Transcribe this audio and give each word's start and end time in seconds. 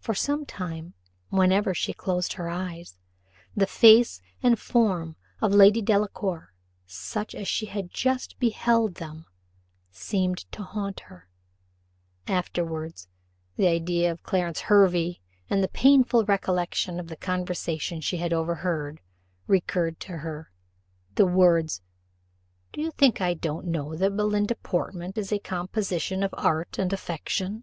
For 0.00 0.14
some 0.14 0.44
time, 0.44 0.94
whenever 1.28 1.74
she 1.74 1.92
closed 1.92 2.32
her 2.32 2.48
eyes, 2.48 2.96
the 3.54 3.68
face 3.68 4.20
and 4.42 4.58
form 4.58 5.14
of 5.40 5.54
Lady 5.54 5.80
Delacour, 5.80 6.52
such 6.88 7.36
as 7.36 7.46
she 7.46 7.66
had 7.66 7.92
just 7.92 8.36
beheld 8.40 8.96
them, 8.96 9.26
seemed 9.92 10.38
to 10.50 10.64
haunt 10.64 10.98
her; 11.06 11.28
afterwards, 12.26 13.06
the 13.54 13.68
idea 13.68 14.10
of 14.10 14.24
Clarence 14.24 14.62
Hervey, 14.62 15.20
and 15.48 15.62
the 15.62 15.68
painful 15.68 16.24
recollection 16.24 16.98
of 16.98 17.06
the 17.06 17.14
conversation 17.16 18.00
she 18.00 18.16
had 18.16 18.32
overheard, 18.32 19.00
recurred 19.46 20.00
to 20.00 20.16
her: 20.16 20.50
the 21.14 21.26
words, 21.26 21.80
"Do 22.72 22.80
you 22.80 22.90
think 22.90 23.20
I 23.20 23.34
don't 23.34 23.66
know 23.68 23.94
that 23.94 24.16
Belinda 24.16 24.56
Portman 24.56 25.12
is 25.14 25.30
a 25.30 25.38
composition 25.38 26.24
of 26.24 26.34
art 26.36 26.76
and 26.76 26.92
affectation?" 26.92 27.62